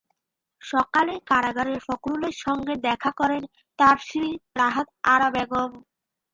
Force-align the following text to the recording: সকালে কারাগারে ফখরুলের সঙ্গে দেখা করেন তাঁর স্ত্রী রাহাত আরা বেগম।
সকালে 0.61 1.13
কারাগারে 1.29 1.75
ফখরুলের 1.85 2.35
সঙ্গে 2.45 2.73
দেখা 2.87 3.11
করেন 3.19 3.43
তাঁর 3.79 3.97
স্ত্রী 4.01 4.27
রাহাত 4.59 4.87
আরা 5.13 5.27
বেগম। 5.35 5.71